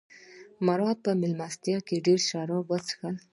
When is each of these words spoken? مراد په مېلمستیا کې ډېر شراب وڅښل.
مراد 0.65 0.97
په 1.05 1.11
مېلمستیا 1.21 1.77
کې 1.87 2.03
ډېر 2.05 2.19
شراب 2.29 2.65
وڅښل. 2.69 3.15